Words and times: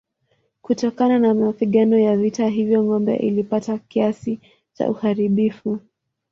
Kutokana 0.61 1.19
na 1.19 1.33
mapigano 1.33 1.99
ya 1.99 2.17
vita 2.17 2.47
hivyo 2.47 2.83
ngome 2.83 3.15
ilipata 3.15 3.77
kiasi 3.77 4.39
cha 4.73 4.89
uharibifu. 4.89 5.79